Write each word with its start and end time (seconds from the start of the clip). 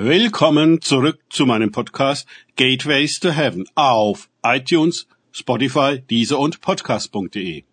Willkommen 0.00 0.80
zurück 0.80 1.18
zu 1.28 1.44
meinem 1.44 1.72
Podcast 1.72 2.28
Gateways 2.54 3.18
to 3.18 3.32
Heaven 3.32 3.66
auf 3.74 4.30
iTunes, 4.44 5.08
Spotify, 5.32 6.00
Deezer 6.08 6.38
und 6.38 6.60
Podcast.de. 6.60 7.64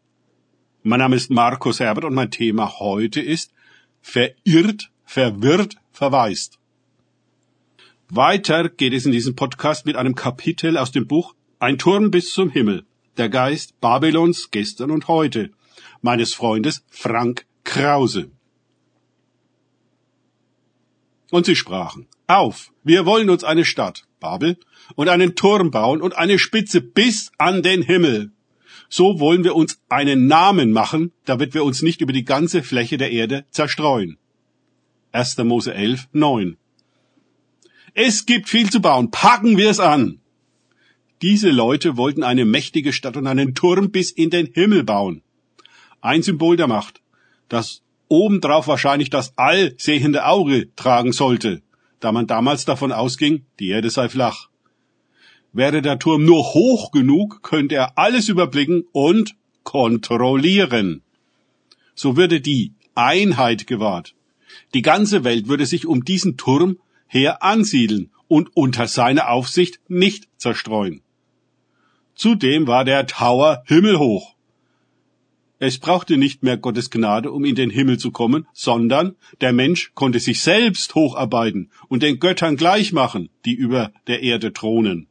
Mein 0.81 0.99
Name 1.01 1.17
ist 1.17 1.29
Markus 1.29 1.79
Herbert 1.79 2.03
und 2.03 2.15
mein 2.15 2.31
Thema 2.31 2.79
heute 2.79 3.21
ist 3.21 3.53
Verirrt, 4.01 4.89
verwirrt, 5.03 5.75
verwaist. 5.91 6.57
Weiter 8.09 8.69
geht 8.69 8.93
es 8.93 9.05
in 9.05 9.11
diesem 9.11 9.35
Podcast 9.35 9.85
mit 9.85 9.95
einem 9.95 10.15
Kapitel 10.15 10.79
aus 10.79 10.91
dem 10.91 11.05
Buch 11.05 11.35
Ein 11.59 11.77
Turm 11.77 12.09
bis 12.09 12.33
zum 12.33 12.49
Himmel. 12.49 12.87
Der 13.17 13.29
Geist 13.29 13.79
Babylons 13.81 14.49
gestern 14.49 14.89
und 14.89 15.07
heute 15.07 15.51
meines 16.01 16.33
Freundes 16.33 16.83
Frank 16.89 17.45
Krause. 17.63 18.31
Und 21.29 21.45
sie 21.45 21.55
sprachen, 21.55 22.07
auf, 22.27 22.71
wir 22.83 23.05
wollen 23.05 23.29
uns 23.29 23.43
eine 23.43 23.65
Stadt, 23.65 24.03
Babel, 24.19 24.57
und 24.95 25.09
einen 25.09 25.35
Turm 25.35 25.71
bauen 25.71 26.01
und 26.01 26.15
eine 26.15 26.39
Spitze 26.39 26.81
bis 26.81 27.31
an 27.37 27.63
den 27.63 27.81
Himmel. 27.81 28.31
So 28.89 29.19
wollen 29.19 29.43
wir 29.43 29.55
uns 29.55 29.81
einen 29.89 30.27
Namen 30.27 30.71
machen, 30.71 31.11
damit 31.25 31.53
wir 31.53 31.63
uns 31.63 31.81
nicht 31.81 32.01
über 32.01 32.13
die 32.13 32.25
ganze 32.25 32.63
Fläche 32.63 32.97
der 32.97 33.11
Erde 33.11 33.45
zerstreuen. 33.49 34.17
1. 35.11 35.37
Mose 35.39 35.73
11, 35.73 36.07
9. 36.13 36.57
Es 37.93 38.25
gibt 38.25 38.49
viel 38.49 38.69
zu 38.69 38.81
bauen, 38.81 39.11
packen 39.11 39.57
wir 39.57 39.69
es 39.69 39.79
an. 39.79 40.19
Diese 41.21 41.49
Leute 41.49 41.95
wollten 41.95 42.23
eine 42.23 42.45
mächtige 42.45 42.91
Stadt 42.91 43.15
und 43.15 43.25
einen 43.25 43.55
Turm 43.55 43.89
bis 43.89 44.11
in 44.11 44.29
den 44.29 44.47
Himmel 44.53 44.83
bauen. 44.83 45.21
Ein 46.01 46.21
Symbol 46.21 46.57
der 46.57 46.67
Macht, 46.67 47.01
das 47.47 47.81
obendrauf 48.09 48.67
wahrscheinlich 48.67 49.09
das 49.09 49.37
allsehende 49.37 50.25
Auge 50.25 50.75
tragen 50.75 51.13
sollte, 51.13 51.61
da 52.05 52.11
man 52.11 52.27
damals 52.27 52.65
davon 52.65 52.91
ausging, 52.91 53.45
die 53.59 53.69
Erde 53.69 53.89
sei 53.89 54.09
flach. 54.09 54.49
Wäre 55.53 55.81
der 55.81 55.97
Turm 55.97 56.23
nur 56.23 56.53
hoch 56.53 56.91
genug, 56.91 57.41
könnte 57.41 57.73
er 57.73 57.97
alles 57.97 58.29
überblicken 58.29 58.83
und 58.91 59.35
kontrollieren. 59.63 61.01
So 61.95 62.15
würde 62.15 62.41
die 62.41 62.73
Einheit 62.93 63.65
gewahrt. 63.65 64.13
Die 64.75 64.83
ganze 64.83 65.23
Welt 65.23 65.47
würde 65.47 65.65
sich 65.65 65.87
um 65.87 66.05
diesen 66.05 66.37
Turm 66.37 66.77
her 67.07 67.41
ansiedeln 67.41 68.11
und 68.27 68.55
unter 68.55 68.87
seiner 68.87 69.31
Aufsicht 69.31 69.79
nicht 69.87 70.27
zerstreuen. 70.37 71.01
Zudem 72.13 72.67
war 72.67 72.85
der 72.85 73.07
Tower 73.07 73.63
himmelhoch. 73.65 74.34
Es 75.67 75.79
brauchte 75.79 76.17
nicht 76.17 76.43
mehr 76.43 76.57
Gottes 76.57 76.91
Gnade, 76.91 77.31
um 77.31 77.43
in 77.43 77.55
den 77.55 77.71
Himmel 77.71 77.97
zu 77.97 78.11
kommen, 78.11 78.45
sondern 78.53 79.15
der 79.41 79.51
Mensch 79.51 79.93
konnte 79.95 80.19
sich 80.19 80.41
selbst 80.41 80.93
hocharbeiten 80.93 81.71
und 81.87 82.03
den 82.03 82.19
Göttern 82.19 82.55
gleichmachen, 82.55 83.29
die 83.45 83.55
über 83.55 83.91
der 84.05 84.21
Erde 84.21 84.53
thronen. 84.53 85.07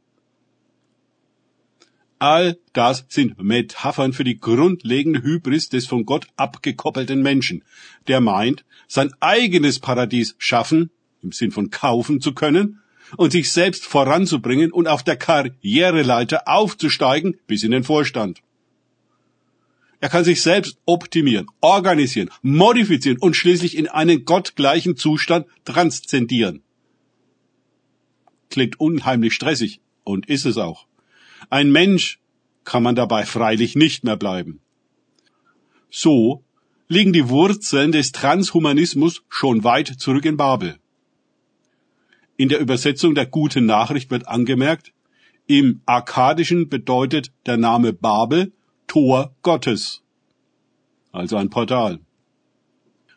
All 2.19 2.57
das 2.71 3.05
sind 3.09 3.37
Metaphern 3.37 4.13
für 4.13 4.23
die 4.23 4.39
grundlegende 4.39 5.21
Hybris 5.23 5.67
des 5.67 5.87
von 5.87 6.05
Gott 6.05 6.25
abgekoppelten 6.37 7.21
Menschen, 7.21 7.65
der 8.07 8.21
meint, 8.21 8.63
sein 8.87 9.11
eigenes 9.19 9.79
Paradies 9.79 10.35
schaffen, 10.37 10.89
im 11.21 11.33
Sinn 11.33 11.51
von 11.51 11.69
kaufen 11.69 12.21
zu 12.21 12.33
können, 12.33 12.79
und 13.17 13.33
sich 13.33 13.51
selbst 13.51 13.85
voranzubringen 13.85 14.71
und 14.71 14.87
auf 14.87 15.03
der 15.03 15.17
Karriereleiter 15.17 16.47
aufzusteigen 16.47 17.35
bis 17.45 17.63
in 17.63 17.71
den 17.71 17.83
Vorstand. 17.83 18.41
Er 20.05 20.09
kann 20.09 20.23
sich 20.23 20.43
selbst 20.43 20.77
optimieren, 20.85 21.47
organisieren, 21.61 22.29
modifizieren 22.43 23.17
und 23.17 23.35
schließlich 23.35 23.75
in 23.75 23.87
einen 23.87 24.23
gottgleichen 24.23 24.97
Zustand 24.97 25.47
transzendieren. 25.63 26.61
Klingt 28.51 28.79
unheimlich 28.79 29.33
stressig 29.33 29.81
und 30.03 30.27
ist 30.27 30.45
es 30.45 30.57
auch. 30.57 30.85
Ein 31.49 31.71
Mensch 31.71 32.19
kann 32.65 32.83
man 32.83 32.93
dabei 32.93 33.25
freilich 33.25 33.75
nicht 33.75 34.03
mehr 34.03 34.15
bleiben. 34.15 34.59
So 35.89 36.43
liegen 36.87 37.11
die 37.11 37.27
Wurzeln 37.27 37.91
des 37.91 38.11
Transhumanismus 38.11 39.23
schon 39.27 39.63
weit 39.63 39.87
zurück 39.87 40.25
in 40.25 40.37
Babel. 40.37 40.77
In 42.37 42.49
der 42.49 42.59
Übersetzung 42.59 43.15
der 43.15 43.25
guten 43.25 43.65
Nachricht 43.65 44.11
wird 44.11 44.27
angemerkt, 44.27 44.93
im 45.47 45.81
Akkadischen 45.87 46.69
bedeutet 46.69 47.31
der 47.47 47.57
Name 47.57 47.91
Babel 47.91 48.51
Tor 48.85 49.35
Gottes. 49.41 50.04
Also 51.15 51.37
ein 51.37 51.49
Portal. 51.49 51.99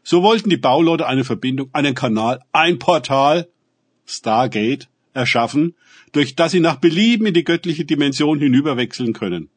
So 0.05 0.23
wollten 0.23 0.51
die 0.51 0.57
Bauleute 0.57 1.09
eine 1.09 1.25
Verbindung, 1.25 1.69
einen 1.73 1.97
Kanal, 1.97 2.41
ein 2.53 2.79
Portal, 2.79 3.49
Stargate, 4.07 4.89
erschaffen, 5.15 5.75
durch 6.13 6.37
das 6.37 6.53
sie 6.53 6.61
nach 6.61 6.77
Belieben 6.77 7.27
in 7.27 7.35
die 7.35 7.43
göttliche 7.43 7.85
Dimension 7.85 8.39
hinüberwechseln 8.39 9.15
können. 9.15 9.51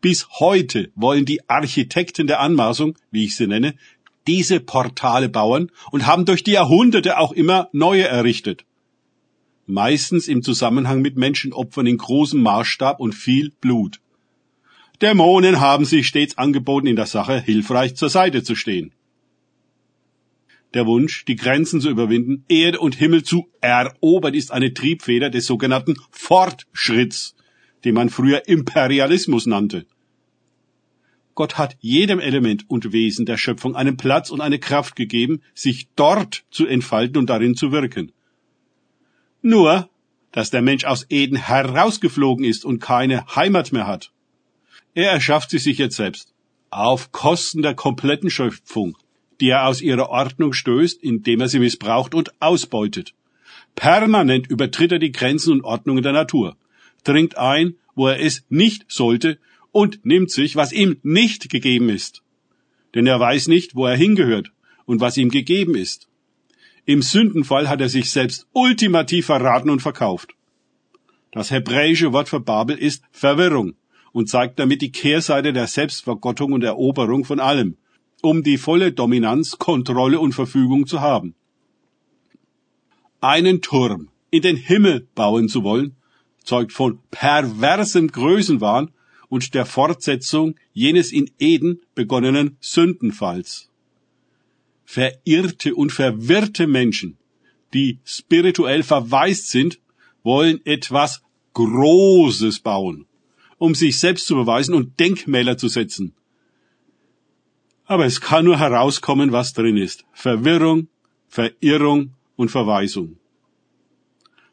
Bis 0.00 0.28
heute 0.40 0.90
wollen 0.96 1.24
die 1.24 1.48
Architekten 1.48 2.26
der 2.26 2.40
Anmaßung, 2.40 2.98
wie 3.12 3.26
ich 3.26 3.36
sie 3.36 3.46
nenne, 3.46 3.76
diese 4.26 4.58
Portale 4.58 5.28
bauen 5.28 5.70
und 5.92 6.06
haben 6.06 6.24
durch 6.24 6.42
die 6.42 6.52
Jahrhunderte 6.52 7.18
auch 7.18 7.30
immer 7.30 7.68
neue 7.72 8.02
errichtet. 8.02 8.64
Meistens 9.66 10.26
im 10.26 10.42
Zusammenhang 10.42 11.02
mit 11.02 11.16
Menschenopfern 11.16 11.86
in 11.86 11.98
großem 11.98 12.42
Maßstab 12.42 12.98
und 12.98 13.14
viel 13.14 13.52
Blut. 13.60 14.01
Dämonen 15.02 15.58
haben 15.58 15.84
sich 15.84 16.06
stets 16.06 16.38
angeboten, 16.38 16.86
in 16.86 16.96
der 16.96 17.06
Sache 17.06 17.40
hilfreich 17.40 17.96
zur 17.96 18.08
Seite 18.08 18.44
zu 18.44 18.54
stehen. 18.54 18.92
Der 20.74 20.86
Wunsch, 20.86 21.24
die 21.24 21.36
Grenzen 21.36 21.80
zu 21.80 21.90
überwinden, 21.90 22.44
Erde 22.48 22.78
und 22.78 22.94
Himmel 22.94 23.24
zu 23.24 23.48
erobern, 23.60 24.32
ist 24.32 24.52
eine 24.52 24.72
Triebfeder 24.72 25.28
des 25.28 25.44
sogenannten 25.44 25.96
Fortschritts, 26.10 27.34
den 27.84 27.94
man 27.94 28.08
früher 28.08 28.48
Imperialismus 28.48 29.46
nannte. 29.46 29.86
Gott 31.34 31.58
hat 31.58 31.76
jedem 31.80 32.20
Element 32.20 32.70
und 32.70 32.92
Wesen 32.92 33.26
der 33.26 33.38
Schöpfung 33.38 33.74
einen 33.74 33.96
Platz 33.96 34.30
und 34.30 34.40
eine 34.40 34.60
Kraft 34.60 34.96
gegeben, 34.96 35.42
sich 35.52 35.88
dort 35.96 36.44
zu 36.50 36.66
entfalten 36.66 37.18
und 37.18 37.28
darin 37.28 37.56
zu 37.56 37.72
wirken. 37.72 38.12
Nur, 39.40 39.90
dass 40.30 40.50
der 40.50 40.62
Mensch 40.62 40.84
aus 40.84 41.06
Eden 41.10 41.36
herausgeflogen 41.36 42.44
ist 42.44 42.64
und 42.64 42.78
keine 42.78 43.26
Heimat 43.34 43.72
mehr 43.72 43.86
hat. 43.86 44.11
Er 44.94 45.10
erschafft 45.10 45.50
sie 45.50 45.58
sich 45.58 45.78
jetzt 45.78 45.96
selbst, 45.96 46.34
auf 46.68 47.12
Kosten 47.12 47.62
der 47.62 47.74
kompletten 47.74 48.28
Schöpfung, 48.28 48.96
die 49.40 49.48
er 49.48 49.66
aus 49.66 49.80
ihrer 49.80 50.10
Ordnung 50.10 50.52
stößt, 50.52 51.02
indem 51.02 51.40
er 51.40 51.48
sie 51.48 51.60
missbraucht 51.60 52.14
und 52.14 52.32
ausbeutet. 52.42 53.14
Permanent 53.74 54.48
übertritt 54.48 54.92
er 54.92 54.98
die 54.98 55.12
Grenzen 55.12 55.52
und 55.52 55.64
Ordnungen 55.64 56.02
der 56.02 56.12
Natur, 56.12 56.56
dringt 57.04 57.38
ein, 57.38 57.76
wo 57.94 58.08
er 58.08 58.20
es 58.20 58.44
nicht 58.50 58.84
sollte 58.88 59.38
und 59.70 60.04
nimmt 60.04 60.30
sich, 60.30 60.56
was 60.56 60.72
ihm 60.72 60.98
nicht 61.02 61.48
gegeben 61.48 61.88
ist. 61.88 62.22
Denn 62.94 63.06
er 63.06 63.18
weiß 63.18 63.48
nicht, 63.48 63.74
wo 63.74 63.86
er 63.86 63.96
hingehört 63.96 64.52
und 64.84 65.00
was 65.00 65.16
ihm 65.16 65.30
gegeben 65.30 65.74
ist. 65.74 66.08
Im 66.84 67.00
Sündenfall 67.00 67.70
hat 67.70 67.80
er 67.80 67.88
sich 67.88 68.10
selbst 68.10 68.46
ultimativ 68.52 69.26
verraten 69.26 69.70
und 69.70 69.80
verkauft. 69.80 70.34
Das 71.30 71.50
hebräische 71.50 72.12
Wort 72.12 72.28
für 72.28 72.40
Babel 72.40 72.76
ist 72.76 73.04
Verwirrung 73.10 73.74
und 74.12 74.28
zeigt 74.28 74.58
damit 74.58 74.82
die 74.82 74.92
Kehrseite 74.92 75.52
der 75.52 75.66
Selbstvergottung 75.66 76.52
und 76.52 76.62
Eroberung 76.62 77.24
von 77.24 77.40
allem, 77.40 77.76
um 78.20 78.42
die 78.42 78.58
volle 78.58 78.92
Dominanz, 78.92 79.58
Kontrolle 79.58 80.20
und 80.20 80.32
Verfügung 80.32 80.86
zu 80.86 81.00
haben. 81.00 81.34
Einen 83.20 83.62
Turm 83.62 84.10
in 84.30 84.42
den 84.42 84.56
Himmel 84.56 85.08
bauen 85.14 85.48
zu 85.48 85.64
wollen, 85.64 85.96
zeugt 86.44 86.72
von 86.72 86.98
perversem 87.10 88.08
Größenwahn 88.08 88.90
und 89.28 89.54
der 89.54 89.64
Fortsetzung 89.64 90.56
jenes 90.72 91.12
in 91.12 91.30
Eden 91.38 91.80
begonnenen 91.94 92.56
Sündenfalls. 92.60 93.70
Verirrte 94.84 95.74
und 95.74 95.90
verwirrte 95.90 96.66
Menschen, 96.66 97.16
die 97.72 97.98
spirituell 98.04 98.82
verwaist 98.82 99.48
sind, 99.48 99.78
wollen 100.22 100.60
etwas 100.66 101.22
Großes 101.54 102.60
bauen 102.60 103.06
um 103.62 103.76
sich 103.76 104.00
selbst 104.00 104.26
zu 104.26 104.34
beweisen 104.34 104.74
und 104.74 104.98
Denkmäler 104.98 105.56
zu 105.56 105.68
setzen. 105.68 106.16
Aber 107.84 108.06
es 108.06 108.20
kann 108.20 108.44
nur 108.44 108.58
herauskommen, 108.58 109.30
was 109.30 109.52
drin 109.52 109.76
ist. 109.76 110.04
Verwirrung, 110.12 110.88
Verirrung 111.28 112.14
und 112.34 112.48
Verweisung. 112.48 113.18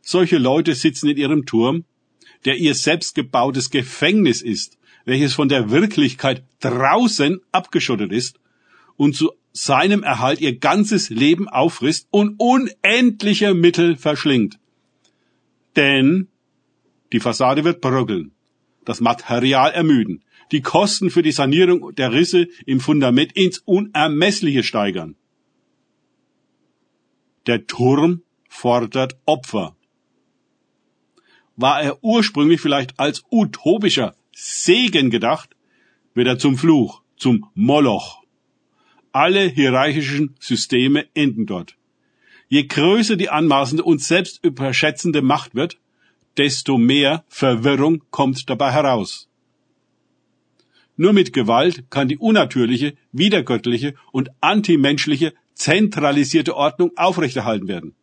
Solche 0.01 0.38
Leute 0.38 0.75
sitzen 0.75 1.09
in 1.09 1.17
ihrem 1.17 1.47
Turm, 1.47 1.85
der 2.45 2.57
ihr 2.57 2.75
selbstgebautes 2.75 3.71
Gefängnis 3.71 4.44
ist, 4.44 4.77
welches 5.06 5.33
von 5.33 5.50
der 5.50 5.71
Wirklichkeit 5.71 6.44
draußen 6.59 7.41
abgeschottet 7.51 8.12
ist 8.12 8.39
und 8.95 9.15
zu 9.15 9.31
seinem 9.53 10.03
Erhalt 10.03 10.39
ihr 10.39 10.59
ganzes 10.59 11.09
Leben 11.09 11.50
auffrisst 11.50 12.07
und 12.12 12.35
unendliche 12.38 13.55
Mittel 13.55 13.95
verschlingt. 13.95 14.59
Denn 15.75 16.27
die 17.12 17.19
Fassade 17.19 17.63
wird 17.63 17.81
bröckeln 17.81 18.33
das 18.89 19.01
Material 19.01 19.71
ermüden, 19.71 20.24
die 20.51 20.62
Kosten 20.62 21.12
für 21.12 21.21
die 21.21 21.31
Sanierung 21.31 21.94
der 21.94 22.12
Risse 22.12 22.47
im 22.65 22.80
Fundament 22.80 23.33
ins 23.33 23.59
Unermessliche 23.59 24.63
steigern. 24.63 25.15
Der 27.45 27.68
Turm 27.68 28.24
fordert 28.47 29.15
Opfer. 29.25 29.75
War 31.56 31.83
er 31.83 32.03
ursprünglich 32.03 32.62
vielleicht 32.62 33.00
als 33.00 33.24
utopischer 33.30 34.15
Segen 34.33 35.12
gedacht, 35.12 35.56
wird 36.15 36.27
er 36.27 36.39
zum 36.39 36.57
Fluch, 36.57 37.03
zum 37.15 37.45
Moloch. 37.53 38.24
Alle 39.12 39.44
hierarchischen 39.47 40.36
Systeme 40.39 41.06
enden 41.13 41.45
dort. 41.45 41.75
Je 42.47 42.63
größer 42.63 43.18
die 43.18 43.30
anmaßende 43.30 43.83
und 43.83 44.01
selbst 44.01 44.44
überschätzende 44.44 45.21
Macht 45.21 45.53
wird, 45.53 45.77
desto 46.39 46.77
mehr 46.77 47.25
Verwirrung 47.27 48.01
kommt 48.12 48.50
dabei 48.50 48.71
heraus. 48.71 49.27
Nur 50.95 51.13
mit 51.13 51.33
Gewalt 51.33 51.75
kann 51.89 52.07
die 52.07 52.18
unnatürliche, 52.18 52.95
widergöttliche 53.12 53.94
und 54.12 54.30
antimenschliche 54.41 55.33
zentralisierte 55.53 56.56
Ordnung 56.56 56.91
aufrechterhalten 56.95 57.68
werden. 57.68 57.94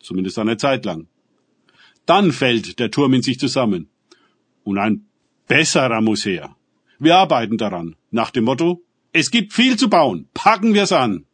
Zumindest 0.00 0.38
eine 0.38 0.56
Zeit 0.58 0.84
lang. 0.84 1.08
Dann 2.06 2.32
fällt 2.32 2.78
der 2.78 2.90
Turm 2.90 3.14
in 3.14 3.22
sich 3.22 3.38
zusammen. 3.38 3.88
Und 4.64 4.78
ein 4.78 5.06
besserer 5.48 6.00
muss 6.00 6.24
her. 6.26 6.56
Wir 6.98 7.16
arbeiten 7.16 7.56
daran, 7.56 7.96
nach 8.10 8.30
dem 8.30 8.44
Motto, 8.44 8.82
es 9.12 9.30
gibt 9.30 9.52
viel 9.52 9.76
zu 9.76 9.88
bauen, 9.88 10.28
packen 10.34 10.74
wir's 10.74 10.92
an. 10.92 11.24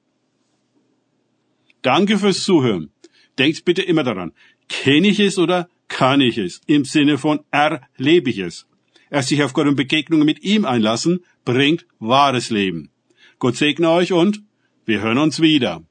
Danke 1.82 2.18
fürs 2.18 2.42
Zuhören. 2.42 2.90
Denkt 3.38 3.64
bitte 3.64 3.82
immer 3.82 4.04
daran, 4.04 4.32
kenne 4.68 5.08
ich 5.08 5.20
es 5.20 5.38
oder 5.38 5.68
kann 5.88 6.20
ich 6.20 6.38
es? 6.38 6.60
Im 6.66 6.84
Sinne 6.84 7.18
von 7.18 7.40
erlebe 7.50 8.30
ich 8.30 8.38
es. 8.38 8.66
Erst 9.10 9.28
sich 9.28 9.42
auf 9.42 9.52
Gott 9.54 9.66
und 9.66 9.76
Begegnungen 9.76 10.26
mit 10.26 10.42
ihm 10.42 10.64
einlassen, 10.64 11.24
bringt 11.44 11.86
wahres 11.98 12.50
Leben. 12.50 12.90
Gott 13.38 13.56
segne 13.56 13.90
euch 13.90 14.12
und 14.12 14.42
wir 14.84 15.00
hören 15.00 15.18
uns 15.18 15.40
wieder. 15.40 15.82